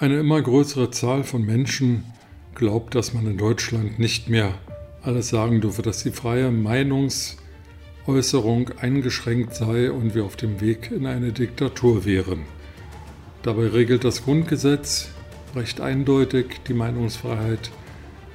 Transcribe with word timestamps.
Eine 0.00 0.18
immer 0.18 0.40
größere 0.40 0.90
Zahl 0.90 1.22
von 1.24 1.44
Menschen 1.44 2.04
glaubt, 2.54 2.94
dass 2.94 3.12
man 3.12 3.26
in 3.26 3.36
Deutschland 3.36 3.98
nicht 3.98 4.30
mehr 4.30 4.54
alles 5.02 5.28
sagen 5.28 5.60
dürfe, 5.60 5.82
dass 5.82 6.02
die 6.02 6.10
freie 6.10 6.50
Meinungsäußerung 6.50 8.70
eingeschränkt 8.78 9.54
sei 9.54 9.92
und 9.92 10.14
wir 10.14 10.24
auf 10.24 10.36
dem 10.36 10.62
Weg 10.62 10.90
in 10.90 11.04
eine 11.04 11.32
Diktatur 11.32 12.06
wären. 12.06 12.46
Dabei 13.42 13.66
regelt 13.66 14.04
das 14.04 14.24
Grundgesetz 14.24 15.10
recht 15.54 15.82
eindeutig 15.82 16.46
die 16.66 16.72
Meinungsfreiheit, 16.72 17.70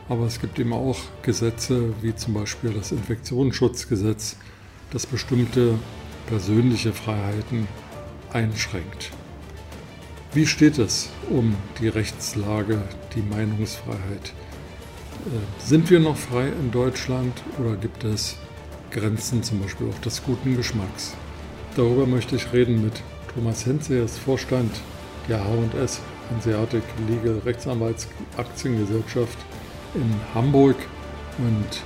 aber 0.07 0.27
es 0.27 0.39
gibt 0.39 0.59
eben 0.59 0.73
auch 0.73 0.99
Gesetze 1.23 1.95
wie 2.03 2.13
zum 2.13 2.35
Beispiel 2.35 2.73
das 2.73 2.91
Infektionsschutzgesetz, 2.91 4.37
das 4.91 5.07
bestimmte 5.07 5.79
persönliche 6.27 6.93
Freiheiten 6.93 7.67
einschränkt. 8.31 9.09
Wie 10.35 10.45
steht 10.45 10.77
es 10.79 11.09
um 11.29 11.55
die 11.79 11.87
Rechtslage, 11.87 12.81
die 13.15 13.21
Meinungsfreiheit? 13.21 14.33
Äh, 15.27 15.65
sind 15.65 15.89
wir 15.89 16.01
noch 16.01 16.17
frei 16.17 16.49
in 16.49 16.71
Deutschland 16.71 17.41
oder 17.57 17.77
gibt 17.77 18.03
es 18.03 18.35
Grenzen 18.91 19.43
zum 19.43 19.61
Beispiel 19.61 19.87
auch 19.89 20.01
des 20.01 20.21
guten 20.21 20.57
Geschmacks? 20.57 21.13
Darüber 21.77 22.05
möchte 22.05 22.35
ich 22.35 22.51
reden 22.51 22.83
mit 22.83 23.01
Thomas 23.33 23.65
Henze, 23.65 23.99
er 23.99 24.03
ist 24.03 24.19
Vorstand 24.19 24.75
der 25.29 25.41
H&S 25.41 26.01
Hanseatic 26.29 26.83
Legal 27.07 27.39
Rechtsanwaltsaktiengesellschaft 27.45 29.37
in 29.93 30.13
Hamburg 30.33 30.75
und 31.37 31.81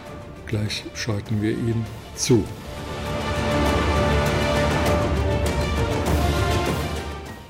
gleich 0.48 0.86
schalten 0.96 1.40
wir 1.44 1.52
ihn 1.52 1.86
zu. 2.16 2.44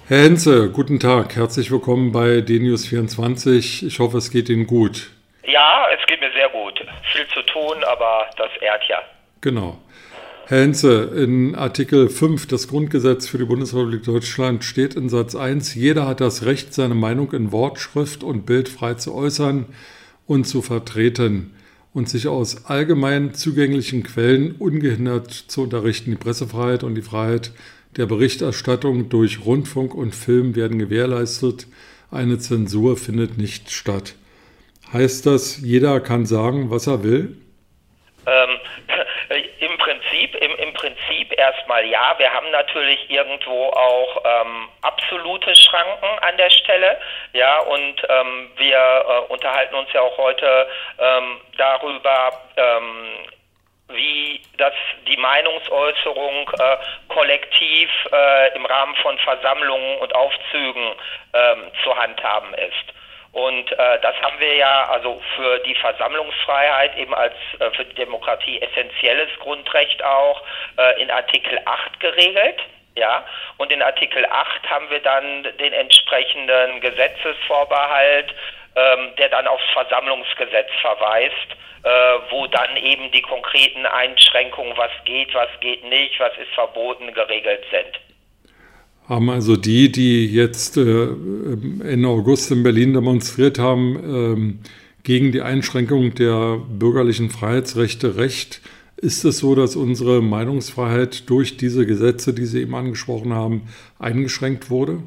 Herr 0.10 0.24
Henze, 0.24 0.72
guten 0.72 1.00
Tag. 1.00 1.36
Herzlich 1.36 1.70
willkommen 1.70 2.12
bei 2.12 2.42
DNews 2.42 2.88
24. 2.88 3.86
Ich 3.86 4.00
hoffe, 4.00 4.18
es 4.18 4.32
geht 4.32 4.50
Ihnen 4.50 4.66
gut. 4.66 5.12
Ja, 5.44 5.86
es 5.96 6.04
geht 6.08 6.20
mir 6.20 6.32
sehr 6.32 6.50
gut. 6.50 6.84
Viel 7.14 7.28
zu 7.28 7.44
tun, 7.44 7.84
aber 7.84 8.26
das 8.36 8.50
ehrt 8.60 8.82
ja. 8.90 9.04
Genau. 9.42 9.78
Herr 10.48 10.62
Henze, 10.62 11.12
in 11.16 11.54
Artikel 11.54 12.10
5 12.10 12.48
des 12.48 12.68
Grundgesetzes 12.70 13.30
für 13.30 13.38
die 13.38 13.46
Bundesrepublik 13.46 14.02
Deutschland 14.04 14.64
steht 14.64 14.96
in 14.96 15.10
Satz 15.10 15.36
1, 15.36 15.76
jeder 15.76 16.08
hat 16.08 16.22
das 16.22 16.44
Recht, 16.44 16.74
seine 16.74 16.96
Meinung 16.96 17.32
in 17.34 17.52
Wort, 17.52 17.78
Schrift 17.78 18.24
und 18.24 18.48
Bild 18.48 18.68
frei 18.68 18.96
zu 18.96 19.14
äußern 19.14 19.68
und 20.26 20.46
zu 20.46 20.64
vertreten 20.64 21.54
und 21.94 22.10
sich 22.10 22.28
aus 22.28 22.66
allgemein 22.66 23.34
zugänglichen 23.34 24.04
Quellen 24.04 24.56
ungehindert 24.58 25.32
zu 25.32 25.64
unterrichten. 25.64 26.12
Die 26.12 26.18
Pressefreiheit 26.18 26.84
und 26.84 26.96
die 26.96 27.02
Freiheit 27.02 27.52
der 27.98 28.06
Berichterstattung 28.06 29.10
durch 29.10 29.46
Rundfunk 29.46 29.96
und 29.96 30.14
Film 30.14 30.56
werden 30.56 30.78
gewährleistet. 30.78 31.68
Eine 32.12 32.38
Zensur 32.38 32.98
findet 32.98 33.38
nicht 33.38 33.72
statt. 33.72 34.16
Heißt 34.94 35.26
das, 35.26 35.62
jeder 35.62 36.00
kann 36.00 36.26
sagen, 36.26 36.72
was 36.72 36.88
er 36.88 37.04
will? 37.04 37.38
Ähm, 38.26 38.50
Im 39.60 39.78
Prinzip, 39.78 40.36
im, 40.36 40.68
im 40.68 40.74
Prinzip 40.74 41.32
erstmal 41.50 41.86
ja. 41.86 42.16
Wir 42.18 42.32
haben 42.32 42.52
natürlich 42.52 43.10
irgendwo 43.10 43.68
auch 43.70 44.24
ähm, 44.24 44.70
absolute 44.82 45.56
Schranken 45.56 46.20
an 46.22 46.38
der 46.38 46.50
Stelle, 46.50 47.00
ja, 47.34 47.60
und 47.60 47.96
ähm, 48.08 48.52
wir 48.58 48.78
äh, 48.78 49.32
unterhalten 49.32 49.76
uns 49.76 49.92
ja 49.94 50.02
auch 50.02 50.18
heute 50.18 50.68
ähm, 51.00 51.42
darüber, 51.58 52.32
ähm, 52.56 53.28
wie 53.90 54.42
das 54.58 54.74
die 55.08 55.18
Meinungsäußerung 55.18 56.52
äh, 56.60 56.78
kollektiv 57.08 57.90
äh, 58.12 58.56
im 58.56 58.66
Rahmen 58.66 58.96
von 58.98 59.18
Versammlungen 59.20 59.98
und 59.98 60.14
Aufzügen 60.14 60.94
ähm, 61.34 61.72
zu 61.84 61.96
handhaben 61.96 62.54
ist. 62.54 62.99
Und 63.32 63.72
äh, 63.72 64.00
das 64.02 64.16
haben 64.22 64.40
wir 64.40 64.56
ja 64.56 64.90
also 64.90 65.22
für 65.36 65.60
die 65.60 65.76
Versammlungsfreiheit 65.76 66.98
eben 66.98 67.14
als 67.14 67.36
äh, 67.60 67.70
für 67.72 67.86
die 67.86 67.96
Demokratie 67.96 68.60
essentielles 68.62 69.30
Grundrecht 69.40 70.04
auch 70.04 70.42
äh, 70.78 71.02
in 71.02 71.12
Artikel 71.12 71.60
8 71.64 72.00
geregelt. 72.00 72.60
Ja, 72.96 73.24
und 73.58 73.72
in 73.72 73.82
Artikel 73.84 74.26
8 74.26 74.70
haben 74.70 74.90
wir 74.90 75.00
dann 75.00 75.44
den 75.60 75.74
entsprechenden 75.74 76.82
Gesetzesvorbehalt, 76.82 78.34
ähm, 78.76 79.16
der 79.18 79.30
dann 79.30 79.48
aufs 79.48 79.70
Versammlungsgesetz 79.74 80.70
verweist, 80.82 81.36
äh, 81.84 81.90
wo 82.32 82.48
dann 82.48 82.76
eben 82.78 83.12
die 83.12 83.22
konkreten 83.22 83.86
Einschränkungen, 83.86 84.76
was 84.76 84.92
geht, 85.06 85.34
was 85.36 85.50
geht 85.62 85.84
nicht, 85.84 86.20
was 86.20 86.36
ist 86.38 86.52
verboten, 86.56 87.14
geregelt 87.14 87.64
sind 87.70 88.00
haben 89.10 89.30
also 89.32 89.58
die, 89.58 89.92
die 89.92 90.28
jetzt 90.32 90.78
äh, 90.78 91.08
Ende 91.84 92.08
August 92.08 92.52
in 92.52 92.62
Berlin 92.62 92.94
demonstriert 92.94 93.58
haben, 93.58 94.00
ähm, 94.04 94.60
gegen 95.04 95.32
die 95.32 95.42
Einschränkung 95.42 96.14
der 96.14 96.58
bürgerlichen 96.70 97.32
Freiheitsrechte 97.32 98.18
recht. 98.18 98.62
Ist 98.98 99.26
es 99.26 99.40
so, 99.40 99.56
dass 99.56 99.76
unsere 99.76 100.22
Meinungsfreiheit 100.22 101.30
durch 101.30 101.58
diese 101.58 101.88
Gesetze, 101.88 102.34
die 102.34 102.46
Sie 102.46 102.62
eben 102.62 102.76
angesprochen 102.76 103.34
haben, 103.34 103.68
eingeschränkt 103.98 104.70
wurde? 104.70 105.02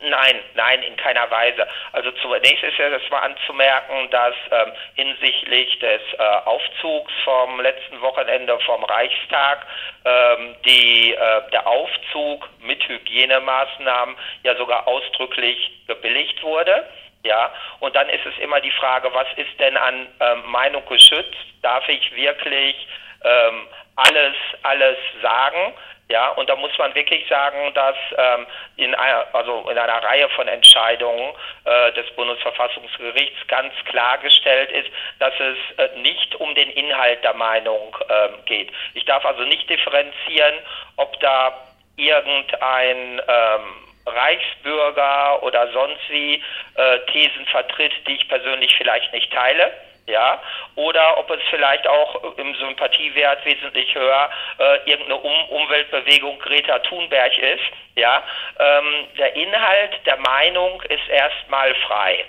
Nein, 0.00 0.36
nein, 0.56 0.80
in 0.88 0.96
keiner 0.96 1.30
Weise. 1.30 1.62
Also 1.96 2.10
zunächst 2.20 2.62
ist 2.62 2.76
ja 2.76 2.90
das 2.90 3.00
mal 3.08 3.20
anzumerken, 3.20 4.10
dass 4.10 4.34
ähm, 4.50 4.70
hinsichtlich 4.96 5.78
des 5.78 6.02
äh, 6.18 6.22
Aufzugs 6.44 7.10
vom 7.24 7.58
letzten 7.58 8.02
Wochenende 8.02 8.58
vom 8.66 8.84
Reichstag 8.84 9.66
ähm, 10.04 10.56
die, 10.66 11.14
äh, 11.14 11.50
der 11.52 11.66
Aufzug 11.66 12.50
mit 12.60 12.86
Hygienemaßnahmen 12.86 14.14
ja 14.42 14.54
sogar 14.56 14.86
ausdrücklich 14.86 15.72
gebilligt 15.86 16.42
wurde. 16.42 16.86
Ja, 17.24 17.50
und 17.80 17.96
dann 17.96 18.10
ist 18.10 18.26
es 18.26 18.36
immer 18.42 18.60
die 18.60 18.72
Frage, 18.72 19.08
was 19.14 19.28
ist 19.36 19.58
denn 19.58 19.78
an 19.78 20.06
ähm, 20.20 20.50
Meinung 20.50 20.84
geschützt? 20.84 21.34
Darf 21.62 21.88
ich 21.88 22.14
wirklich 22.14 22.76
ähm, 23.24 23.68
alles, 23.96 24.34
alles 24.62 24.98
sagen? 25.22 25.74
Ja, 26.08 26.28
und 26.30 26.48
da 26.48 26.54
muss 26.54 26.70
man 26.78 26.94
wirklich 26.94 27.26
sagen, 27.28 27.74
dass 27.74 27.96
ähm, 28.16 28.46
in, 28.76 28.94
einer, 28.94 29.26
also 29.32 29.68
in 29.68 29.76
einer 29.76 30.04
Reihe 30.04 30.28
von 30.30 30.46
Entscheidungen 30.46 31.34
äh, 31.64 31.92
des 31.94 32.08
Bundesverfassungsgerichts 32.14 33.44
ganz 33.48 33.74
klargestellt 33.86 34.70
ist, 34.70 34.88
dass 35.18 35.34
es 35.40 35.56
äh, 35.78 35.98
nicht 35.98 36.36
um 36.36 36.54
den 36.54 36.70
Inhalt 36.70 37.24
der 37.24 37.34
Meinung 37.34 37.96
äh, 38.08 38.28
geht. 38.44 38.70
Ich 38.94 39.04
darf 39.04 39.24
also 39.24 39.42
nicht 39.42 39.68
differenzieren, 39.68 40.54
ob 40.96 41.18
da 41.18 41.52
irgendein 41.96 43.20
ähm, 43.26 43.74
Reichsbürger 44.06 45.42
oder 45.42 45.72
sonst 45.72 46.08
wie 46.08 46.40
äh, 46.76 46.98
Thesen 47.10 47.46
vertritt, 47.46 47.92
die 48.06 48.14
ich 48.14 48.28
persönlich 48.28 48.76
vielleicht 48.76 49.12
nicht 49.12 49.32
teile 49.32 49.72
ja, 50.06 50.40
oder 50.76 51.18
ob 51.18 51.30
es 51.30 51.40
vielleicht 51.50 51.86
auch 51.86 52.36
im 52.38 52.54
Sympathiewert 52.54 53.44
wesentlich 53.44 53.94
höher 53.94 54.30
äh, 54.58 54.90
irgendeine 54.90 55.16
um 55.16 55.48
Umweltbewegung 55.50 56.38
Greta 56.38 56.78
Thunberg 56.80 57.36
ist, 57.38 57.64
ja. 57.96 58.22
Ähm, 58.58 59.06
der 59.18 59.34
Inhalt 59.34 59.92
der 60.06 60.18
Meinung 60.18 60.80
ist 60.82 61.08
erstmal 61.08 61.74
frei. 61.86 62.24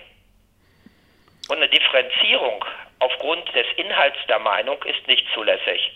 Und 1.49 1.57
eine 1.57 1.69
Differenzierung 1.69 2.65
aufgrund 2.99 3.43
des 3.55 3.65
Inhalts 3.77 4.17
der 4.27 4.39
Meinung 4.39 4.77
ist 4.83 5.07
nicht 5.07 5.25
zulässig. 5.33 5.91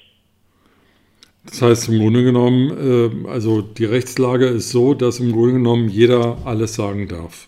Das 1.44 1.62
heißt 1.62 1.90
im 1.90 2.00
Grunde 2.00 2.24
genommen, 2.24 3.26
äh, 3.26 3.30
also 3.30 3.62
die 3.62 3.86
Rechtslage 3.86 4.46
ist 4.46 4.72
so, 4.72 4.94
dass 4.94 5.20
im 5.20 5.32
Grunde 5.32 5.54
genommen 5.54 5.90
jeder 5.90 6.38
alles 6.46 6.76
sagen 6.76 7.08
darf. 7.08 7.48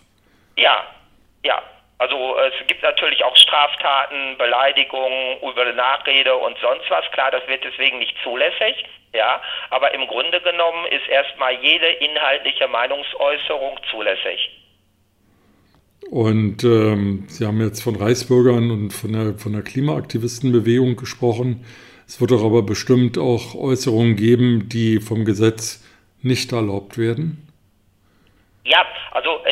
Ja, 0.56 0.84
ja. 1.44 1.62
Also 1.98 2.36
es 2.38 2.66
gibt 2.66 2.82
natürlich 2.82 3.22
auch 3.24 3.36
Straftaten, 3.36 4.36
Beleidigungen, 4.36 5.38
über 5.40 5.72
Nachrede 5.72 6.34
und 6.34 6.56
sonst 6.58 6.90
was. 6.90 7.04
Klar, 7.12 7.30
das 7.30 7.46
wird 7.46 7.64
deswegen 7.64 7.98
nicht 7.98 8.14
zulässig. 8.22 8.84
Ja, 9.12 9.40
aber 9.70 9.94
im 9.94 10.08
Grunde 10.08 10.40
genommen 10.40 10.86
ist 10.86 11.08
erstmal 11.08 11.54
jede 11.62 11.86
inhaltliche 11.86 12.66
Meinungsäußerung 12.66 13.78
zulässig. 13.90 14.50
Und 16.10 16.64
ähm, 16.64 17.24
Sie 17.28 17.46
haben 17.46 17.60
jetzt 17.60 17.82
von 17.82 17.96
Reichsbürgern 17.96 18.70
und 18.70 18.90
von 18.90 19.12
der, 19.12 19.34
von 19.38 19.52
der 19.52 19.62
Klimaaktivistenbewegung 19.62 20.96
gesprochen. 20.96 21.64
Es 22.06 22.20
wird 22.20 22.32
doch 22.32 22.44
aber 22.44 22.62
bestimmt 22.62 23.16
auch 23.18 23.54
Äußerungen 23.54 24.16
geben, 24.16 24.68
die 24.68 25.00
vom 25.00 25.24
Gesetz 25.24 25.82
nicht 26.20 26.52
erlaubt 26.52 26.98
werden. 26.98 27.48
Ja, 28.64 28.84
also 29.12 29.43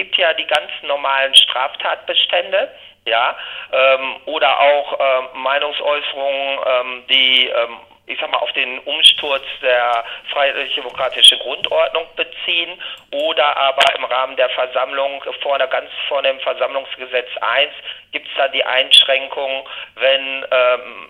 gibt 0.00 0.16
ja 0.16 0.32
die 0.32 0.46
ganz 0.46 0.70
normalen 0.82 1.34
Straftatbestände, 1.34 2.70
ja, 3.04 3.36
ähm, 3.70 4.16
oder 4.24 4.58
auch 4.58 4.98
ähm, 4.98 5.42
Meinungsäußerungen, 5.42 6.58
ähm, 6.66 7.04
die 7.10 7.48
ähm, 7.48 7.76
ich 8.06 8.18
sag 8.18 8.32
mal, 8.32 8.38
auf 8.38 8.52
den 8.52 8.78
Umsturz 8.80 9.44
der 9.62 10.02
freiheitlich-demokratischen 10.32 11.38
Grundordnung 11.40 12.06
beziehen 12.16 12.80
oder 13.12 13.56
aber 13.56 13.94
im 13.94 14.04
Rahmen 14.04 14.36
der 14.36 14.48
Versammlung 14.50 15.22
vor 15.42 15.58
ganz 15.58 15.90
vor 16.08 16.22
dem 16.22 16.40
Versammlungsgesetz 16.40 17.28
1 17.40 17.70
gibt 18.10 18.26
es 18.26 18.34
dann 18.36 18.50
die 18.52 18.64
Einschränkung, 18.64 19.68
wenn 19.96 20.46
ähm, 20.50 21.08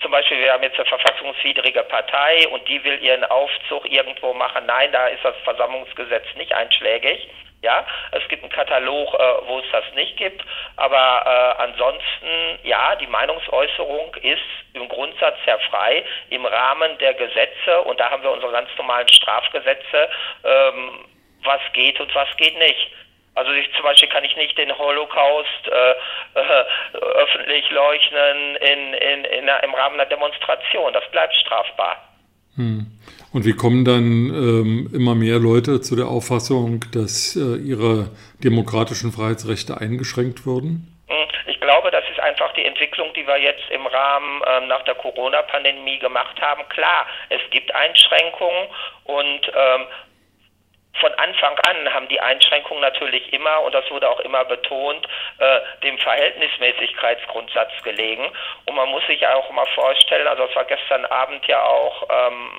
zum 0.00 0.10
Beispiel, 0.10 0.38
wir 0.38 0.52
haben 0.52 0.62
jetzt 0.62 0.76
eine 0.76 0.86
verfassungswidrige 0.86 1.82
Partei 1.84 2.48
und 2.48 2.66
die 2.68 2.82
will 2.84 3.02
ihren 3.02 3.24
Aufzug 3.24 3.90
irgendwo 3.90 4.32
machen. 4.32 4.64
Nein, 4.66 4.90
da 4.92 5.08
ist 5.08 5.22
das 5.22 5.36
Versammlungsgesetz 5.44 6.24
nicht 6.36 6.52
einschlägig. 6.54 7.28
Ja, 7.62 7.84
es 8.12 8.26
gibt 8.28 8.42
einen 8.42 8.52
Katalog, 8.52 9.12
äh, 9.12 9.18
wo 9.46 9.58
es 9.58 9.66
das 9.70 9.84
nicht 9.94 10.16
gibt, 10.16 10.42
aber 10.76 10.96
äh, 11.58 11.62
ansonsten, 11.62 12.58
ja, 12.62 12.96
die 12.96 13.06
Meinungsäußerung 13.06 14.14
ist 14.22 14.40
im 14.72 14.88
Grundsatz 14.88 15.36
sehr 15.44 15.58
frei 15.70 16.02
im 16.30 16.46
Rahmen 16.46 16.96
der 16.98 17.12
Gesetze 17.12 17.82
und 17.82 18.00
da 18.00 18.10
haben 18.10 18.22
wir 18.22 18.30
unsere 18.30 18.52
ganz 18.52 18.70
normalen 18.78 19.08
Strafgesetze, 19.08 20.08
ähm, 20.42 21.04
was 21.44 21.60
geht 21.74 22.00
und 22.00 22.14
was 22.14 22.34
geht 22.38 22.58
nicht. 22.58 22.92
Also 23.34 23.52
ich, 23.52 23.72
zum 23.74 23.84
Beispiel 23.84 24.08
kann 24.08 24.24
ich 24.24 24.36
nicht 24.36 24.56
den 24.56 24.76
Holocaust 24.76 25.68
äh, 25.68 25.90
äh, 26.40 26.64
öffentlich 26.98 27.70
leugnen 27.70 28.56
in, 28.56 28.94
in, 28.94 29.24
in, 29.24 29.48
im 29.48 29.74
Rahmen 29.74 30.00
einer 30.00 30.08
Demonstration. 30.08 30.92
Das 30.92 31.08
bleibt 31.10 31.34
strafbar. 31.36 32.09
Hm. 32.60 32.86
Und 33.32 33.46
wie 33.46 33.54
kommen 33.54 33.84
dann 33.86 34.04
ähm, 34.04 34.90
immer 34.92 35.14
mehr 35.14 35.38
Leute 35.38 35.80
zu 35.80 35.96
der 35.96 36.08
Auffassung, 36.08 36.84
dass 36.92 37.36
äh, 37.36 37.56
ihre 37.56 38.10
demokratischen 38.44 39.12
Freiheitsrechte 39.12 39.80
eingeschränkt 39.80 40.44
wurden? 40.44 40.92
Hm, 41.08 41.28
ich 41.46 41.58
glaube, 41.60 41.90
das 41.90 42.04
ist 42.10 42.20
einfach 42.20 42.52
die 42.52 42.64
Entwicklung, 42.64 43.08
die 43.16 43.26
wir 43.26 43.38
jetzt 43.38 43.64
im 43.70 43.86
Rahmen 43.86 44.42
ähm, 44.46 44.68
nach 44.68 44.82
der 44.84 44.94
Corona-Pandemie 44.96 45.98
gemacht 46.00 46.38
haben. 46.42 46.62
Klar, 46.68 47.06
es 47.30 47.40
gibt 47.50 47.74
Einschränkungen 47.74 48.68
und 49.04 49.40
ähm, 49.46 49.86
von 50.94 51.12
Anfang 51.14 51.58
an 51.60 51.94
haben 51.94 52.08
die 52.08 52.20
Einschränkungen 52.20 52.82
natürlich 52.82 53.32
immer, 53.32 53.62
und 53.62 53.74
das 53.74 53.88
wurde 53.90 54.08
auch 54.08 54.20
immer 54.20 54.44
betont, 54.44 55.06
äh, 55.38 55.60
dem 55.82 55.98
Verhältnismäßigkeitsgrundsatz 55.98 57.70
gelegen. 57.82 58.30
Und 58.66 58.74
man 58.74 58.88
muss 58.88 59.06
sich 59.06 59.20
ja 59.20 59.34
auch 59.34 59.50
mal 59.50 59.66
vorstellen, 59.74 60.26
also 60.26 60.44
es 60.44 60.54
war 60.54 60.64
gestern 60.64 61.04
Abend 61.06 61.46
ja 61.46 61.62
auch 61.62 62.08
ähm, 62.10 62.50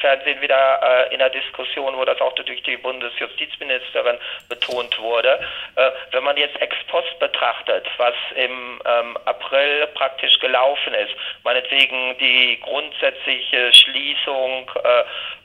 Fernsehen 0.00 0.40
wieder 0.40 0.80
äh, 0.82 1.12
in 1.12 1.18
der 1.18 1.30
Diskussion, 1.30 1.96
wo 1.96 2.04
das 2.04 2.20
auch 2.20 2.32
durch 2.32 2.62
die 2.62 2.76
Bundesjustizministerin 2.76 4.18
betont 4.48 4.98
wurde. 4.98 5.38
Äh, 5.76 5.90
wenn 6.12 6.24
man 6.24 6.36
jetzt 6.36 6.60
ex 6.60 6.74
post 6.88 7.18
betrachtet, 7.18 7.86
was 7.98 8.14
im 8.34 8.80
ähm, 8.84 9.18
April 9.26 9.86
praktisch 9.88 10.38
gelaufen 10.40 10.94
ist, 10.94 11.14
meinetwegen 11.44 12.16
die 12.18 12.58
grundsätzliche 12.60 13.72
Schließung 13.72 14.70
äh, 14.82 15.04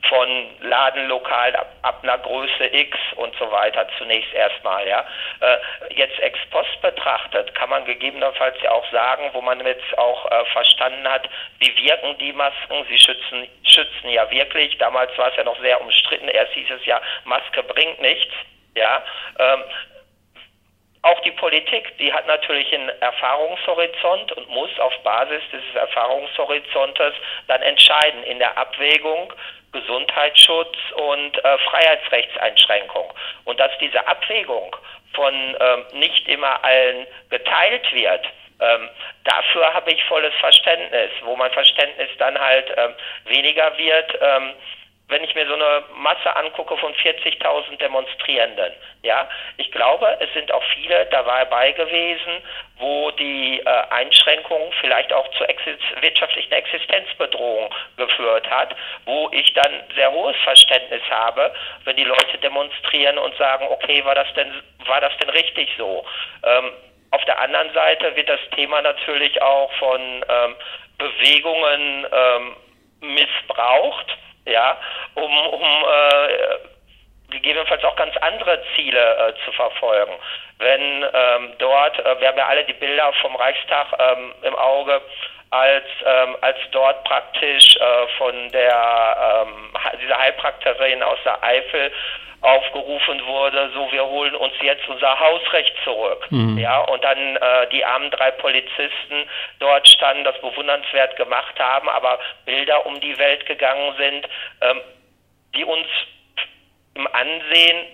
von 0.10 0.48
Ladenlokalen 0.62 1.56
ab, 1.56 1.68
ab, 1.84 2.00
einer 2.04 2.18
Größe 2.18 2.66
X 2.74 2.98
und 3.16 3.36
so 3.38 3.52
weiter 3.52 3.88
zunächst 3.98 4.34
erstmal, 4.34 4.88
ja. 4.88 5.06
Äh, 5.42 5.94
jetzt 5.96 6.20
ex 6.20 6.40
post 6.50 6.82
betrachtet 6.82 7.54
kann 7.56 7.70
man 7.70 7.86
gegebenenfalls 7.86 8.56
ja 8.62 8.72
auch 8.72 8.90
sagen, 8.92 9.30
wo 9.34 9.42
man 9.42 9.66
jetzt 9.66 9.98
auch 9.98 10.32
äh, 10.32 10.46
verstanden 10.46 11.08
hat, 11.08 11.30
wie 11.60 11.76
wirken 11.78 12.18
die 12.18 12.34
Masken, 12.34 12.86
sie 12.90 12.98
schützen, 12.98 13.48
schützen 13.64 14.10
ja 14.10 14.30
wirklich 14.32 14.46
wirklich, 14.46 14.78
damals 14.78 15.16
war 15.18 15.30
es 15.30 15.36
ja 15.38 15.44
noch 15.44 15.60
sehr 15.60 15.80
umstritten, 15.82 16.28
erst 16.28 16.54
hieß 16.54 16.70
es 16.72 16.86
ja, 16.86 17.02
Maske 17.26 17.64
bringt 17.64 18.00
nichts, 18.02 18.34
ja, 18.76 19.04
ähm, 19.40 19.64
auch 21.02 21.20
die 21.22 21.32
Politik, 21.32 21.98
die 22.00 22.12
hat 22.12 22.26
natürlich 22.26 22.74
einen 22.74 22.90
Erfahrungshorizont 23.00 24.32
und 24.32 24.50
muss 24.50 24.72
auf 24.80 24.94
Basis 25.04 25.42
dieses 25.52 25.76
Erfahrungshorizontes 25.76 27.14
dann 27.48 27.62
entscheiden 27.62 28.24
in 28.24 28.40
der 28.40 28.58
Abwägung 28.58 29.32
Gesundheitsschutz 29.76 30.76
und 30.96 31.44
äh, 31.44 31.58
Freiheitsrechtseinschränkung. 31.70 33.14
Und 33.44 33.60
dass 33.60 33.72
diese 33.80 34.06
Abwägung 34.08 34.76
von 35.14 35.34
ähm, 35.34 35.86
nicht 35.94 36.28
immer 36.28 36.64
allen 36.64 37.06
geteilt 37.30 37.94
wird, 37.94 38.26
ähm, 38.60 38.90
dafür 39.24 39.74
habe 39.74 39.92
ich 39.92 40.04
volles 40.06 40.34
Verständnis, 40.40 41.12
wo 41.24 41.36
mein 41.36 41.52
Verständnis 41.52 42.10
dann 42.18 42.40
halt 42.40 42.72
ähm, 42.78 42.94
weniger 43.26 43.78
wird, 43.78 44.18
ähm, 44.22 44.54
wenn 45.08 45.24
ich 45.24 45.36
mir 45.36 45.48
so 45.48 45.54
eine 45.54 45.84
Masse 45.96 46.36
angucke 46.36 46.76
von 46.78 46.94
40.000 46.96 47.78
Demonstrierenden. 47.78 48.74
Ja, 49.04 49.30
ich 49.58 49.72
glaube, 49.72 50.18
es 50.20 50.34
sind 50.34 50.52
auch 50.52 50.64
viele 50.74 51.06
dabei 51.08 51.72
gewesen, 51.74 52.42
wo 52.80 53.12
die 53.12 53.60
äh, 53.60 53.70
Einschränkung 53.92 54.72
vielleicht 54.82 55.14
auch 55.14 55.28
zur 55.38 55.48
exist 55.48 55.80
wirtschaftlichen 56.02 56.52
Existenzbedrohung 56.52 57.70
geführt 57.98 58.50
hat, 58.50 58.76
wo 59.06 59.30
ich 59.32 59.54
dann 59.54 59.84
sehr 59.96 60.12
hohes 60.12 60.36
Verständnis 60.44 61.04
habe, 61.12 61.54
wenn 61.84 61.96
die 61.96 62.04
Leute 62.04 62.38
demonstrieren 62.40 63.18
und 63.20 63.36
sagen, 63.38 63.68
okay, 63.70 64.04
war 64.04 64.16
das 64.16 64.32
denn 64.34 64.52
war 64.88 65.02
das 65.02 65.16
denn 65.18 65.30
richtig 65.30 65.70
so? 65.78 66.06
Ähm, 66.44 66.72
auf 67.12 67.24
der 67.26 67.40
anderen 67.40 67.72
Seite 67.74 68.16
wird 68.16 68.30
das 68.30 68.40
Thema 68.56 68.82
natürlich 68.82 69.42
auch 69.42 69.72
von 69.74 70.02
ähm, 70.02 70.56
Bewegungen 70.98 72.08
ähm, 72.12 72.56
missbraucht, 73.02 74.18
ja, 74.46 74.78
um, 75.16 75.38
um 75.48 75.62
äh, 75.62 77.32
gegebenenfalls 77.32 77.84
auch 77.84 77.96
ganz 77.96 78.16
andere 78.18 78.62
Ziele 78.76 79.18
äh, 79.18 79.46
zu 79.46 79.52
verfolgen. 79.52 80.14
Wenn 80.60 81.04
ähm, 81.04 81.54
dort, 81.58 82.00
äh, 82.00 82.20
wir 82.20 82.28
haben 82.28 82.38
ja 82.38 82.48
alle 82.48 82.64
die 82.66 82.74
Bilder 82.74 83.12
vom 83.22 83.36
Reichstag 83.36 83.88
ähm, 84.00 84.34
im 84.44 84.56
Auge, 84.56 85.02
als, 85.52 85.86
ähm, 86.06 86.38
als 86.42 86.58
dort 86.72 87.04
praktisch 87.04 87.76
äh, 87.78 88.08
von 88.18 88.52
der 88.52 89.46
ähm, 89.48 89.74
dieser 90.02 90.18
Heilpraktikerin 90.18 91.04
aus 91.04 91.20
der 91.24 91.42
Eifel 91.44 91.92
aufgerufen 92.46 93.26
wurde, 93.26 93.72
so 93.74 93.92
wir 93.92 94.06
holen 94.06 94.36
uns 94.36 94.54
jetzt 94.62 94.88
unser 94.88 95.20
Hausrecht 95.20 95.74
zurück. 95.84 96.28
Mhm. 96.30 96.58
Ja, 96.58 96.80
und 96.82 97.04
dann 97.04 97.36
äh, 97.38 97.68
die 97.72 97.84
armen 97.84 98.12
drei 98.12 98.32
Polizisten 98.32 99.28
dort 99.60 99.88
standen, 99.88 100.24
das 100.24 100.40
bewundernswert 100.42 101.16
gemacht 101.16 101.60
haben, 101.60 101.90
aber 101.90 102.20
Bilder 102.46 102.86
um 102.86 103.00
die 103.02 103.18
Welt 103.18 103.46
gegangen 103.46 103.96
sind, 103.98 104.28
ähm, 104.62 104.82
die 105.56 105.64
uns 105.64 105.88
im 106.94 107.08
Ansehen 107.08 107.86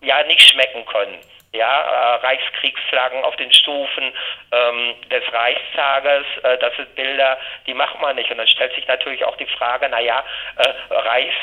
ja 0.00 0.22
nicht 0.24 0.42
schmecken 0.42 0.84
können. 0.86 1.18
Ja, 1.52 1.80
äh, 1.80 2.14
Reichskriegsflaggen 2.26 3.24
auf 3.24 3.36
den 3.36 3.52
Stufen 3.52 4.12
ähm, 4.52 4.94
des 5.10 5.22
Reichstages, 5.32 6.24
äh, 6.42 6.58
das 6.58 6.74
sind 6.76 6.94
Bilder, 6.94 7.38
die 7.66 7.72
macht 7.72 8.00
man 8.00 8.16
nicht. 8.16 8.30
Und 8.30 8.38
dann 8.38 8.48
stellt 8.48 8.74
sich 8.74 8.86
natürlich 8.86 9.24
auch 9.24 9.36
die 9.36 9.46
Frage, 9.46 9.88
naja, 9.88 10.22
äh, 10.56 10.94
Reichs 10.94 11.34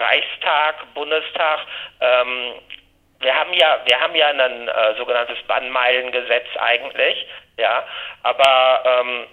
Reichstag, 0.00 0.94
Bundestag, 0.94 1.60
ähm, 2.00 2.54
wir 3.20 3.34
haben 3.34 3.52
ja, 3.54 3.80
wir 3.84 4.00
haben 4.00 4.14
ja 4.14 4.28
ein 4.28 4.68
äh, 4.68 4.94
sogenanntes 4.96 5.40
Bannmeilengesetz 5.46 6.46
eigentlich, 6.58 7.26
ja, 7.56 7.84
aber 8.22 8.82
ähm, 8.84 9.26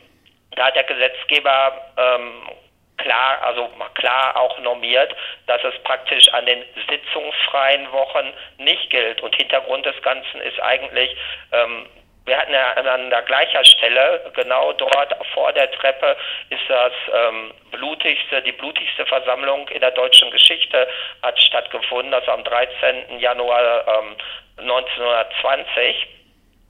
da 0.56 0.68
hat 0.68 0.76
der 0.76 0.84
Gesetzgeber 0.84 1.74
ähm, 1.98 2.50
klar, 2.98 3.42
also 3.44 3.70
klar 3.96 4.36
auch 4.38 4.58
normiert, 4.60 5.14
dass 5.48 5.64
es 5.64 5.78
praktisch 5.84 6.28
an 6.34 6.46
den 6.46 6.64
sitzungsfreien 6.90 7.92
Wochen 7.92 8.34
nicht 8.58 8.90
gilt. 8.90 9.22
Und 9.22 9.36
Hintergrund 9.36 9.86
des 9.86 10.00
Ganzen 10.02 10.42
ist 10.42 10.62
eigentlich 10.62 11.16
ähm, 11.52 11.88
wir 12.26 12.38
hatten 12.38 12.54
ja 12.54 12.74
an 12.74 13.10
der 13.10 13.22
gleichen 13.24 13.66
Stelle, 13.66 14.32
genau 14.36 14.74
dort 14.74 15.16
vor 15.34 15.52
der 15.54 15.72
Treppe, 15.72 16.16
ist 16.50 16.62
das 16.68 16.94
ähm, 17.14 17.52
blutigste, 17.72 18.42
die 18.44 18.52
blutigste 18.52 19.06
Versammlung 19.08 19.68
in 19.70 19.82
der 19.82 19.92
deutschen 19.92 20.30
Geschichte 20.30 20.88
hat 21.24 21.40
stattgefunden, 21.42 22.14
also 22.14 22.32
am 22.32 22.44
13. 22.44 23.20
Januar 23.20 23.88
ähm, 23.88 24.16
1920. 24.58 26.08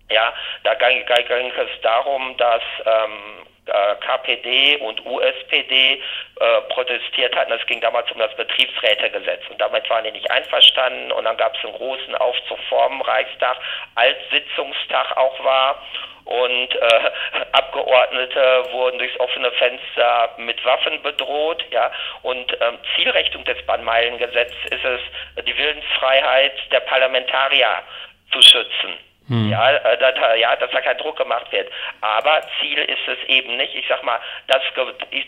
Ja, 0.09 0.33
da 0.63 0.73
ging, 0.75 1.05
ging 1.05 1.51
es 1.51 1.81
darum, 1.81 2.35
dass 2.37 2.63
ähm, 2.85 3.47
äh, 3.60 3.60
KPD 3.95 4.77
und 4.77 5.05
USPD 5.05 5.93
äh, 5.93 6.61
protestiert 6.69 7.35
hatten. 7.35 7.51
Es 7.51 7.65
ging 7.67 7.81
damals 7.81 8.11
um 8.11 8.19
das 8.19 8.35
Betriebsrätegesetz 8.35 9.41
und 9.49 9.59
damit 9.59 9.89
waren 9.89 10.03
die 10.03 10.11
nicht 10.11 10.29
einverstanden 10.29 11.11
und 11.11 11.25
dann 11.25 11.37
gab 11.37 11.55
es 11.55 11.63
einen 11.63 11.75
großen 11.75 12.15
Aufzug 12.15 12.59
vorm 12.69 13.01
Reichstag, 13.01 13.57
als 13.95 14.17
Sitzungstag 14.31 15.17
auch 15.17 15.43
war 15.43 15.81
und 16.25 16.75
äh, 16.75 17.11
Abgeordnete 17.51 18.65
wurden 18.71 18.99
durchs 18.99 19.19
offene 19.19 19.51
Fenster 19.53 20.29
mit 20.37 20.63
Waffen 20.65 21.01
bedroht, 21.01 21.63
ja. 21.71 21.91
Und 22.21 22.55
ähm, 22.61 22.77
Zielrichtung 22.95 23.43
des 23.45 23.61
Bannmeilengesetzes 23.65 24.65
ist 24.69 24.85
es, 24.85 25.45
die 25.45 25.57
Willensfreiheit 25.57 26.53
der 26.71 26.81
Parlamentarier 26.81 27.83
zu 28.31 28.41
schützen. 28.41 28.97
Hm. 29.31 29.49
Ja, 29.49 29.71
äh, 29.71 29.97
dass, 29.97 30.13
ja, 30.37 30.57
dass 30.57 30.69
da 30.71 30.81
kein 30.81 30.97
Druck 30.97 31.15
gemacht 31.15 31.49
wird. 31.53 31.71
Aber 32.01 32.41
Ziel 32.59 32.79
ist 32.79 33.07
es 33.07 33.29
eben 33.29 33.55
nicht, 33.55 33.73
ich 33.73 33.85
sag 33.87 34.03
mal, 34.03 34.19
das, 34.47 34.61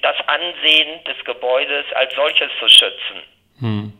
das 0.01 0.15
Ansehen 0.27 1.01
des 1.05 1.23
Gebäudes 1.23 1.85
als 1.93 2.13
solches 2.13 2.51
zu 2.59 2.67
schützen. 2.67 3.23
Hm. 3.61 3.93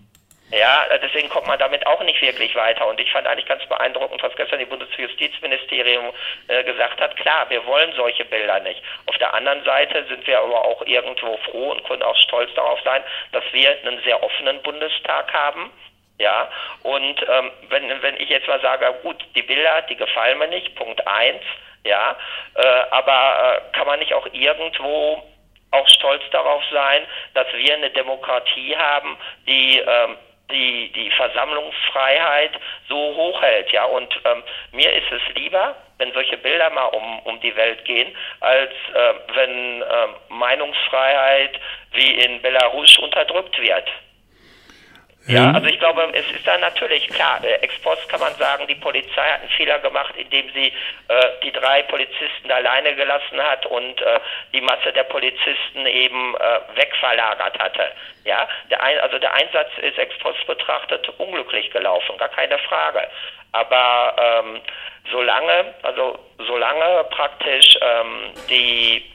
Ja, 0.52 0.84
äh, 0.90 1.00
deswegen 1.00 1.30
kommt 1.30 1.48
man 1.48 1.58
damit 1.58 1.88
auch 1.88 2.04
nicht 2.04 2.22
wirklich 2.22 2.54
weiter. 2.54 2.86
Und 2.86 3.00
ich 3.00 3.10
fand 3.14 3.28
eigentlich 3.28 3.48
ganz 3.48 3.66
beeindruckend, 3.68 4.22
was 4.22 4.36
gestern 4.36 4.60
die 4.60 4.66
Bundesjustizministerium 4.66 6.12
äh, 6.50 6.66
gesagt 6.66 7.00
hat. 7.00 7.16
Klar, 7.16 7.50
wir 7.50 7.66
wollen 7.66 7.94
solche 7.96 8.26
Bilder 8.26 8.60
nicht. 8.60 8.84
Auf 9.06 9.18
der 9.20 9.34
anderen 9.34 9.64
Seite 9.64 10.04
sind 10.10 10.28
wir 10.28 10.40
aber 10.40 10.66
auch 10.66 10.86
irgendwo 10.86 11.38
froh 11.50 11.72
und 11.72 11.82
können 11.86 12.04
auch 12.04 12.18
stolz 12.18 12.54
darauf 12.56 12.82
sein, 12.84 13.02
dass 13.32 13.46
wir 13.54 13.70
einen 13.86 14.02
sehr 14.04 14.22
offenen 14.22 14.62
Bundestag 14.64 15.34
haben 15.34 15.72
ja, 16.20 16.50
und 16.84 17.22
ähm, 17.28 17.52
wenn, 17.70 18.02
wenn 18.02 18.18
ich 18.18 18.30
jetzt 18.30 18.48
mal 18.48 18.62
sage, 18.62 18.94
gut, 19.02 19.18
die 19.36 19.42
Bilder, 19.42 19.82
die 19.84 19.96
gefallen 19.96 20.38
mir 20.38 20.48
nicht, 20.48 20.76
Punkt 20.76 21.06
eins, 21.08 21.42
ja, 21.86 22.16
äh, 22.56 22.84
aber 22.92 23.62
äh, 23.72 23.76
kann 23.76 23.88
man 23.88 24.00
nicht 24.00 24.14
auch 24.14 24.28
irgendwo 24.32 25.24
auch 25.72 25.88
stolz 25.90 26.22
darauf 26.32 26.64
sein, 26.72 27.04
dass 27.34 27.48
wir 27.54 27.74
eine 27.74 27.90
Demokratie 27.90 28.78
haben, 28.78 29.18
die 29.48 29.80
ähm, 29.80 30.18
die, 30.52 30.92
die 30.94 31.10
Versammlungsfreiheit 31.12 32.52
so 32.88 32.96
hoch 32.96 33.42
hält. 33.42 33.72
Ja? 33.72 33.86
Und 33.86 34.14
ähm, 34.26 34.44
mir 34.72 34.92
ist 34.94 35.12
es 35.12 35.36
lieber, 35.36 35.76
wenn 35.98 36.14
solche 36.14 36.38
Bilder 36.38 36.70
mal 36.70 36.86
um, 36.86 37.20
um 37.20 37.40
die 37.42 37.56
Welt 37.56 37.84
gehen, 37.86 38.16
als 38.40 38.72
äh, 38.94 39.14
wenn 39.34 39.82
äh, 39.82 40.08
Meinungsfreiheit 40.30 41.60
wie 41.94 42.12
in 42.22 42.42
Belarus 42.42 42.98
unterdrückt 43.00 43.60
wird. 43.60 43.90
Ja, 45.26 45.52
also 45.52 45.68
ich 45.68 45.80
glaube, 45.80 46.10
es 46.14 46.30
ist 46.32 46.46
dann 46.46 46.60
natürlich 46.60 47.08
klar, 47.08 47.42
äh, 47.44 47.54
ex 47.62 47.80
post 47.80 48.10
kann 48.10 48.20
man 48.20 48.36
sagen, 48.36 48.68
die 48.68 48.76
Polizei 48.76 49.22
hat 49.22 49.40
einen 49.40 49.50
Fehler 49.52 49.80
gemacht, 49.80 50.14
indem 50.18 50.52
sie 50.54 50.68
äh, 51.08 51.30
die 51.42 51.52
drei 51.52 51.82
Polizisten 51.84 52.52
alleine 52.52 52.94
gelassen 52.94 53.42
hat 53.42 53.66
und 53.66 54.02
äh, 54.02 54.20
die 54.54 54.60
Masse 54.60 54.92
der 54.92 55.04
Polizisten 55.04 55.86
eben 55.86 56.36
äh, 56.36 56.78
wegverlagert 56.78 57.58
hatte. 57.58 57.92
Ja, 58.26 58.48
der 58.70 58.84
ein, 58.84 59.00
also 59.00 59.18
der 59.18 59.34
Einsatz 59.34 59.70
ist 59.82 59.98
ex 59.98 60.18
post 60.20 60.46
betrachtet 60.46 61.08
unglücklich 61.18 61.72
gelaufen, 61.72 62.18
gar 62.18 62.30
keine 62.30 62.58
Frage. 62.60 63.08
Aber 63.54 64.16
ähm, 64.18 64.62
solange, 65.10 65.74
also 65.84 66.20
solange 66.40 67.06
praktisch 67.12 67.78
ähm, 67.82 68.34
die 68.50 69.10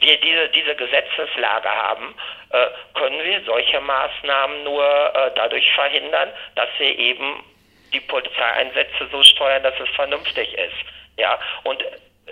wir 0.00 0.16
diese, 0.20 0.48
diese 0.50 0.74
Gesetzeslage 0.74 1.68
haben, 1.68 2.14
äh, 2.50 2.66
können 2.94 3.22
wir 3.22 3.42
solche 3.44 3.80
Maßnahmen 3.80 4.64
nur 4.64 4.84
äh, 4.84 5.30
dadurch 5.36 5.70
verhindern, 5.72 6.30
dass 6.56 6.68
wir 6.78 6.98
eben 6.98 7.44
die 7.92 8.00
Polizeieinsätze 8.00 9.08
so 9.10 9.22
steuern, 9.22 9.62
dass 9.62 9.78
es 9.80 9.88
vernünftig 9.90 10.52
ist. 10.54 10.76
Ja, 11.16 11.38
und 11.64 11.84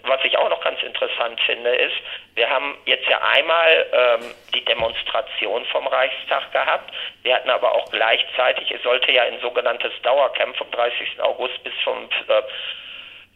was 0.02 0.24
ich 0.24 0.36
auch 0.38 0.48
noch 0.48 0.60
ganz 0.62 0.82
interessant 0.82 1.40
finde, 1.42 1.70
ist, 1.70 1.96
wir 2.34 2.48
haben 2.48 2.78
jetzt 2.84 3.08
ja 3.08 3.20
einmal 3.20 3.86
ähm, 3.92 4.34
die 4.54 4.64
Demonstration 4.64 5.64
vom 5.66 5.86
Reichstag 5.86 6.52
gehabt. 6.52 6.94
Wir 7.22 7.34
hatten 7.34 7.50
aber 7.50 7.72
auch 7.72 7.90
gleichzeitig, 7.90 8.70
es 8.70 8.82
sollte 8.82 9.12
ja 9.12 9.24
ein 9.24 9.40
sogenanntes 9.40 9.92
Dauercamp 10.02 10.56
vom 10.56 10.70
30. 10.70 11.20
August 11.20 11.62
bis 11.64 11.72
zum 11.82 12.08
äh, 12.28 12.42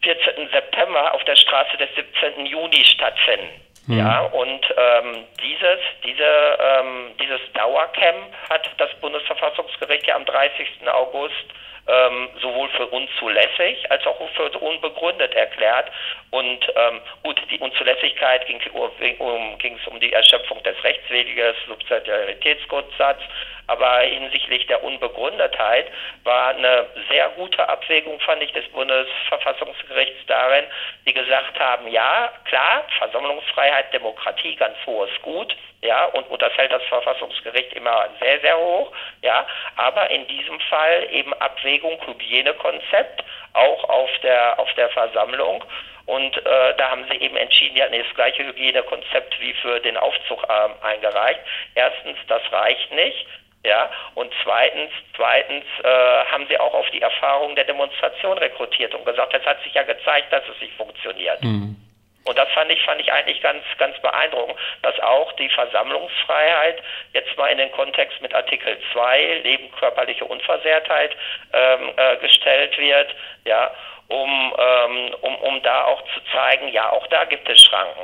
14. 0.03 0.49
September 0.49 1.13
auf 1.13 1.23
der 1.25 1.35
Straße 1.35 1.77
des 1.77 1.89
17. 1.95 2.45
Juni 2.45 2.83
stattfinden. 2.85 3.62
Mhm. 3.87 3.97
Ja, 3.99 4.21
und 4.21 4.73
ähm, 4.77 5.25
dieses, 5.41 5.79
diese, 6.03 6.57
ähm, 6.59 7.11
dieses 7.19 7.41
Dauercamp 7.53 8.33
hat 8.49 8.69
das 8.77 8.93
Bundesverfassungsgericht 9.01 10.07
ja 10.07 10.15
am 10.15 10.25
30. 10.25 10.67
August 10.87 11.45
ähm, 11.87 12.29
sowohl 12.41 12.69
für 12.69 12.87
unzulässig 12.87 13.91
als 13.91 14.05
auch 14.07 14.17
für 14.35 14.49
unbegründet 14.59 15.33
erklärt. 15.33 15.91
Und 16.31 16.65
ähm, 16.75 17.01
gut, 17.23 17.41
die 17.51 17.59
Unzulässigkeit 17.59 18.45
ging 18.47 18.61
es 18.65 18.71
um, 19.19 19.57
um, 19.87 19.99
die 19.99 20.13
Erschöpfung 20.13 20.63
des 20.63 20.81
Rechtsweges, 20.83 21.55
Subsidiaritätsgrundsatz, 21.67 23.19
aber 23.67 23.99
hinsichtlich 23.99 24.65
der 24.67 24.83
Unbegründetheit 24.83 25.87
war 26.23 26.49
eine 26.49 26.87
sehr 27.09 27.29
gute 27.29 27.67
Abwägung, 27.67 28.19
fand 28.21 28.41
ich, 28.43 28.51
des 28.53 28.67
Bundesverfassungsgerichts 28.69 30.25
darin, 30.27 30.65
die 31.05 31.13
gesagt 31.13 31.59
haben, 31.59 31.87
ja, 31.87 32.31
klar, 32.45 32.85
Versammlungsfreiheit, 32.97 33.93
Demokratie, 33.93 34.55
ganz 34.55 34.77
hohes 34.85 35.11
Gut, 35.21 35.55
ja, 35.83 36.05
und, 36.05 36.27
und 36.29 36.41
das 36.41 36.55
hält 36.57 36.71
das 36.71 36.83
Verfassungsgericht 36.83 37.73
immer 37.73 38.07
sehr, 38.19 38.39
sehr 38.39 38.57
hoch, 38.57 38.91
ja, 39.21 39.45
aber 39.75 40.09
in 40.09 40.25
diesem 40.27 40.59
Fall 40.61 41.07
eben 41.11 41.33
Abwägung, 41.35 41.99
Hygienekonzept, 42.05 43.23
auch 43.53 43.83
auf 43.89 44.09
der, 44.23 44.59
auf 44.59 44.73
der 44.73 44.89
Versammlung. 44.89 45.63
Und 46.05 46.35
äh, 46.37 46.75
da 46.77 46.89
haben 46.89 47.05
sie 47.09 47.17
eben 47.17 47.37
entschieden, 47.37 47.77
ja, 47.77 47.87
das 47.87 48.15
gleiche 48.15 48.45
Hygienekonzept 48.45 49.39
wie 49.39 49.53
für 49.53 49.79
den 49.79 49.97
Aufzug 49.97 50.43
äh, 50.43 50.85
eingereicht. 50.85 51.39
Erstens, 51.75 52.17
das 52.27 52.41
reicht 52.51 52.91
nicht. 52.91 53.25
Ja, 53.65 53.89
und 54.15 54.29
zweitens, 54.43 54.91
zweitens 55.15 55.63
äh, 55.83 56.25
haben 56.31 56.45
sie 56.49 56.59
auch 56.59 56.73
auf 56.73 56.89
die 56.89 57.01
Erfahrung 57.01 57.55
der 57.55 57.63
Demonstration 57.63 58.37
rekrutiert 58.37 58.93
und 58.93 59.05
gesagt, 59.05 59.33
es 59.33 59.45
hat 59.45 59.63
sich 59.63 59.73
ja 59.73 59.83
gezeigt, 59.83 60.33
dass 60.33 60.43
es 60.53 60.59
nicht 60.59 60.75
funktioniert. 60.75 61.41
Mhm. 61.41 61.77
Und 62.25 62.37
das 62.37 62.49
fand 62.53 62.71
ich, 62.71 62.81
fand 62.83 63.01
ich 63.01 63.11
eigentlich 63.11 63.41
ganz, 63.41 63.63
ganz 63.77 63.99
beeindruckend, 64.01 64.57
dass 64.81 64.97
auch 65.01 65.31
die 65.33 65.49
Versammlungsfreiheit 65.49 66.81
jetzt 67.13 67.37
mal 67.37 67.47
in 67.49 67.57
den 67.57 67.71
Kontext 67.71 68.21
mit 68.21 68.33
Artikel 68.33 68.77
2, 68.93 69.41
Leben, 69.43 69.69
körperliche 69.77 70.25
Unversehrtheit, 70.25 71.11
ähm, 71.51 71.91
äh, 71.97 72.17
gestellt 72.17 72.77
wird, 72.77 73.13
ja, 73.45 73.71
um, 74.07 74.53
ähm, 74.57 75.15
um, 75.21 75.35
um 75.35 75.63
da 75.63 75.85
auch 75.85 76.01
zu 76.13 76.21
zeigen, 76.31 76.69
ja, 76.69 76.89
auch 76.91 77.07
da 77.07 77.25
gibt 77.25 77.49
es 77.49 77.61
Schranken. 77.61 78.01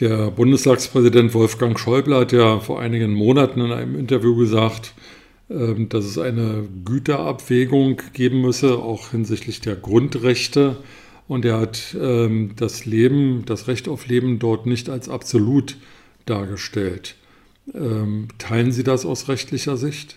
Der 0.00 0.30
Bundestagspräsident 0.30 1.34
Wolfgang 1.34 1.78
Schäuble 1.78 2.16
hat 2.16 2.32
ja 2.32 2.60
vor 2.60 2.80
einigen 2.80 3.12
Monaten 3.12 3.60
in 3.60 3.72
einem 3.72 3.98
Interview 3.98 4.36
gesagt, 4.36 4.94
ähm, 5.48 5.88
dass 5.88 6.04
es 6.04 6.18
eine 6.18 6.68
Güterabwägung 6.84 8.02
geben 8.12 8.42
müsse, 8.42 8.74
auch 8.74 9.10
hinsichtlich 9.10 9.60
der 9.60 9.76
Grundrechte. 9.76 10.76
Und 11.28 11.44
er 11.44 11.60
hat 11.60 11.94
ähm, 11.94 12.54
das 12.56 12.86
Leben, 12.86 13.44
das 13.46 13.68
Recht 13.68 13.88
auf 13.88 14.06
Leben 14.06 14.38
dort 14.38 14.66
nicht 14.66 14.88
als 14.88 15.08
absolut 15.08 15.74
dargestellt. 16.24 17.16
Ähm, 17.74 18.28
teilen 18.38 18.70
Sie 18.70 18.84
das 18.84 19.04
aus 19.04 19.28
rechtlicher 19.28 19.76
Sicht? 19.76 20.16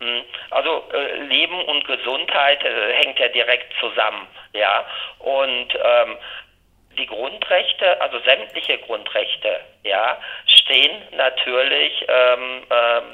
Hm, 0.00 0.22
also 0.50 0.82
äh, 0.92 1.22
Leben 1.26 1.62
und 1.62 1.84
Gesundheit 1.86 2.62
äh, 2.64 2.92
hängt 3.04 3.18
ja 3.18 3.28
direkt 3.28 3.72
zusammen, 3.78 4.26
ja. 4.52 4.84
Und 5.20 5.68
ähm, 5.74 6.16
die 6.98 7.06
Grundrechte, 7.06 8.00
also 8.00 8.18
sämtliche 8.24 8.78
Grundrechte, 8.78 9.60
ja, 9.84 10.18
stehen 10.46 11.02
natürlich 11.16 12.04
ähm, 12.08 12.62
ähm, 12.70 13.04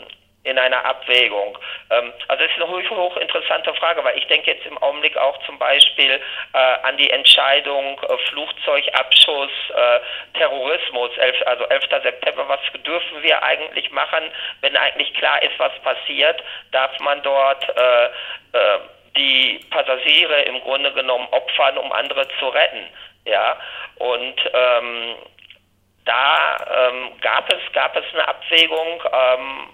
in 0.46 0.58
einer 0.58 0.84
Abwägung. 0.84 1.58
Ähm, 1.90 2.12
also 2.28 2.44
es 2.44 2.50
ist 2.50 2.62
eine 2.62 2.70
hoch, 2.70 2.90
hoch 2.90 3.16
interessante 3.16 3.74
Frage, 3.74 4.02
weil 4.04 4.16
ich 4.16 4.26
denke 4.28 4.52
jetzt 4.52 4.64
im 4.66 4.78
Augenblick 4.78 5.16
auch 5.16 5.38
zum 5.44 5.58
Beispiel 5.58 6.20
äh, 6.52 6.58
an 6.58 6.96
die 6.96 7.10
Entscheidung 7.10 8.00
äh, 8.00 8.16
Flugzeugabschuss, 8.28 9.50
äh, 9.74 10.00
Terrorismus, 10.38 11.10
11, 11.18 11.36
also 11.46 11.64
11. 11.64 11.84
September, 12.02 12.48
was 12.48 12.60
dürfen 12.84 13.22
wir 13.22 13.42
eigentlich 13.42 13.90
machen, 13.90 14.30
wenn 14.60 14.76
eigentlich 14.76 15.12
klar 15.14 15.42
ist, 15.42 15.58
was 15.58 15.72
passiert, 15.82 16.42
darf 16.70 16.98
man 17.00 17.20
dort 17.22 17.68
äh, 17.76 18.06
äh, 18.06 18.78
die 19.16 19.60
Passagiere 19.70 20.42
im 20.42 20.60
Grunde 20.60 20.92
genommen 20.92 21.26
opfern, 21.30 21.78
um 21.78 21.90
andere 21.92 22.28
zu 22.38 22.48
retten. 22.48 22.86
Ja, 23.24 23.58
und 23.96 24.36
ähm, 24.52 25.16
da 26.04 26.56
ähm, 26.70 27.12
gab 27.20 27.52
es 27.52 27.72
gab 27.72 27.96
es 27.96 28.04
eine 28.12 28.28
Abwägung, 28.28 29.02
ähm, 29.12 29.68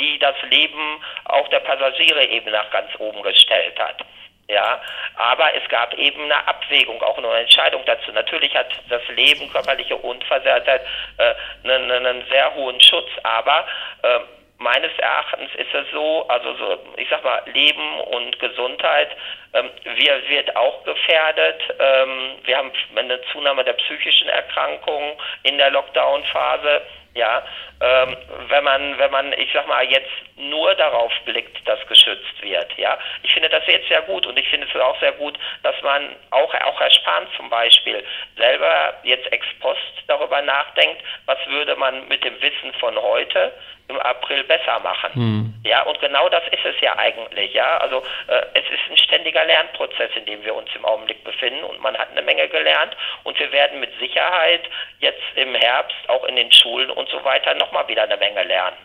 die 0.00 0.18
das 0.18 0.34
Leben 0.48 1.02
auch 1.24 1.46
der 1.48 1.60
Passagiere 1.60 2.24
eben 2.26 2.50
nach 2.50 2.70
ganz 2.70 2.90
oben 2.98 3.22
gestellt 3.22 3.78
hat. 3.78 4.04
Ja, 4.48 4.80
aber 5.14 5.54
es 5.54 5.68
gab 5.68 5.94
eben 5.94 6.24
eine 6.24 6.48
Abwägung, 6.48 7.00
auch 7.02 7.16
eine 7.16 7.28
Entscheidung 7.34 7.84
dazu. 7.86 8.10
Natürlich 8.10 8.52
hat 8.56 8.66
das 8.88 9.02
Leben, 9.14 9.48
körperliche 9.52 9.96
Unversehrtheit, 9.96 10.80
äh, 11.18 11.34
einen, 11.62 11.88
einen 11.88 12.24
sehr 12.28 12.52
hohen 12.54 12.80
Schutz, 12.80 13.08
aber 13.22 13.64
äh, 14.02 14.18
meines 14.58 14.90
Erachtens 14.98 15.54
ist 15.54 15.72
es 15.72 15.86
so, 15.92 16.26
also 16.28 16.54
so, 16.56 16.78
ich 16.96 17.08
sag 17.08 17.22
mal, 17.22 17.42
Leben 17.46 18.00
und 18.00 18.38
Gesundheit 18.40 19.10
ähm, 19.52 19.70
wir, 19.84 20.28
wird 20.28 20.54
auch 20.54 20.84
gefährdet. 20.84 21.60
Ähm, 21.78 22.36
wir 22.44 22.56
haben 22.58 22.72
eine 22.96 23.20
Zunahme 23.32 23.64
der 23.64 23.72
psychischen 23.72 24.28
Erkrankungen 24.28 25.14
in 25.44 25.58
der 25.58 25.70
Lockdown-Phase. 25.70 26.82
Ja, 27.14 27.44
ähm, 27.80 28.16
wenn 28.48 28.62
man, 28.62 28.98
wenn 28.98 29.10
man, 29.10 29.32
ich 29.32 29.50
sag 29.52 29.66
mal, 29.66 29.84
jetzt 29.84 30.10
nur 30.36 30.74
darauf 30.76 31.12
blickt, 31.24 31.66
dass 31.66 31.84
geschützt 31.88 32.40
wird, 32.40 32.78
ja. 32.78 32.96
Ich 33.24 33.32
finde 33.34 33.48
das 33.48 33.66
jetzt 33.66 33.88
sehr 33.88 34.02
gut 34.02 34.26
und 34.26 34.38
ich 34.38 34.48
finde 34.48 34.68
es 34.72 34.80
auch 34.80 34.98
sehr 35.00 35.12
gut, 35.12 35.36
dass 35.64 35.74
man 35.82 36.14
auch, 36.30 36.54
auch 36.54 36.80
Herr 36.80 36.90
Spahn 36.90 37.26
zum 37.36 37.50
Beispiel 37.50 38.04
selber 38.36 38.94
jetzt 39.02 39.30
ex 39.32 39.44
post 39.58 39.80
darüber 40.06 40.40
nachdenkt, 40.40 41.02
was 41.26 41.38
würde 41.48 41.74
man 41.74 42.06
mit 42.06 42.22
dem 42.22 42.40
Wissen 42.40 42.72
von 42.78 42.96
heute 42.96 43.52
im 43.90 44.00
April 44.00 44.44
besser 44.44 44.80
machen. 44.80 45.14
Hm. 45.14 45.54
Ja, 45.64 45.82
und 45.82 46.00
genau 46.00 46.28
das 46.28 46.42
ist 46.50 46.64
es 46.64 46.80
ja 46.80 46.96
eigentlich, 46.96 47.52
ja. 47.52 47.78
Also 47.78 48.02
äh, 48.28 48.42
es 48.54 48.64
ist 48.64 48.90
ein 48.90 48.96
ständiger 48.96 49.44
Lernprozess, 49.44 50.10
in 50.16 50.26
dem 50.26 50.44
wir 50.44 50.54
uns 50.54 50.68
im 50.74 50.84
Augenblick 50.84 51.22
befinden 51.24 51.64
und 51.64 51.80
man 51.80 51.96
hat 51.96 52.10
eine 52.10 52.22
Menge 52.22 52.48
gelernt 52.48 52.96
und 53.24 53.38
wir 53.38 53.52
werden 53.52 53.80
mit 53.80 53.90
Sicherheit 53.98 54.62
jetzt 55.00 55.22
im 55.36 55.54
Herbst 55.54 56.08
auch 56.08 56.24
in 56.24 56.36
den 56.36 56.50
Schulen 56.52 56.90
und 56.90 57.08
so 57.08 57.22
weiter 57.24 57.54
nochmal 57.54 57.86
wieder 57.88 58.04
eine 58.04 58.16
Menge 58.16 58.44
lernen. 58.44 58.76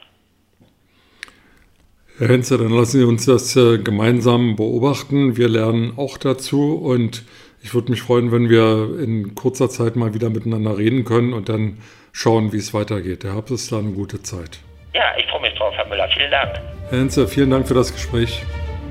Herr 2.17 2.29
Henze, 2.29 2.57
dann 2.57 2.69
lassen 2.69 2.99
Sie 2.99 3.03
uns 3.03 3.25
das 3.25 3.55
äh, 3.57 3.77
gemeinsam 3.77 4.55
beobachten. 4.55 5.35
Wir 5.35 5.49
lernen 5.49 5.95
auch 5.97 6.17
dazu 6.17 6.75
und 6.75 7.25
ich 7.61 7.73
würde 7.73 7.91
mich 7.91 8.01
freuen, 8.01 8.31
wenn 8.31 8.49
wir 8.49 8.97
in 9.03 9.35
kurzer 9.35 9.69
Zeit 9.69 9.95
mal 9.95 10.13
wieder 10.13 10.29
miteinander 10.29 10.77
reden 10.77 11.03
können 11.03 11.33
und 11.33 11.49
dann 11.49 11.79
schauen, 12.13 12.53
wie 12.53 12.57
es 12.57 12.73
weitergeht. 12.73 13.23
Der 13.23 13.33
Herbst 13.33 13.51
ist 13.51 13.71
da 13.71 13.79
eine 13.79 13.91
gute 13.91 14.23
Zeit. 14.23 14.59
Ja, 14.95 15.13
ich 15.17 15.25
freue 15.27 15.41
mich 15.41 15.53
drauf, 15.55 15.73
Herr 15.75 15.85
Müller. 15.87 16.07
Vielen 16.07 16.31
Dank. 16.31 16.53
Herr 16.89 16.99
Henze, 16.99 17.27
vielen 17.27 17.49
Dank 17.49 17.67
für 17.67 17.73
das 17.73 17.91
Gespräch. 17.91 18.43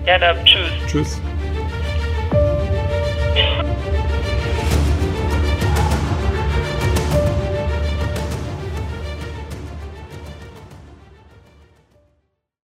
Gerne. 0.05 0.37
Tschüss. 0.45 0.71
Tschüss. 0.87 1.23